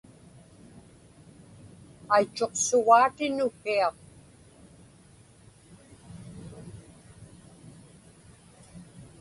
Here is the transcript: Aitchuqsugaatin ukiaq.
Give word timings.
Aitchuqsugaatin 2.15 3.37
ukiaq. 3.47 3.97